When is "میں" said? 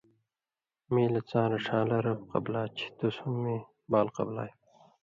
0.91-1.09, 3.43-3.61